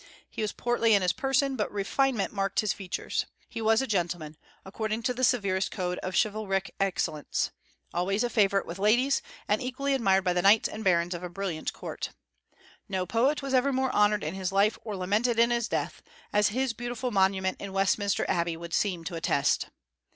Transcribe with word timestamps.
He 0.27 0.41
was 0.41 0.51
portly 0.51 0.95
in 0.95 1.03
his 1.03 1.13
person, 1.13 1.55
but 1.55 1.71
refinement 1.71 2.33
marked 2.33 2.61
his 2.61 2.73
features. 2.73 3.27
He 3.47 3.61
was 3.61 3.83
a 3.83 3.85
gentleman, 3.85 4.35
according 4.65 5.03
to 5.03 5.13
the 5.13 5.23
severest 5.23 5.69
code 5.69 5.99
of 5.99 6.15
chivalric 6.19 6.73
excellence; 6.79 7.51
always 7.93 8.23
a 8.23 8.29
favorite 8.31 8.65
with 8.65 8.79
ladies, 8.79 9.21
and 9.47 9.61
equally 9.61 9.93
admired 9.93 10.23
by 10.23 10.33
the 10.33 10.41
knights 10.41 10.67
and 10.67 10.83
barons 10.83 11.13
of 11.13 11.21
a 11.21 11.29
brilliant 11.29 11.71
court. 11.71 12.09
No 12.89 13.05
poet 13.05 13.43
was 13.43 13.53
ever 13.53 13.71
more 13.71 13.91
honored 13.91 14.23
in 14.23 14.33
his 14.33 14.51
life 14.51 14.75
or 14.83 14.95
lamented 14.95 15.37
in 15.37 15.51
his 15.51 15.67
death, 15.67 16.01
as 16.33 16.47
his 16.47 16.73
beautiful 16.73 17.11
monument 17.11 17.61
in 17.61 17.71
Westminster 17.71 18.25
Abbey 18.27 18.57
would 18.57 18.73
seem 18.73 19.03
to 19.03 19.13
attest. 19.13 19.69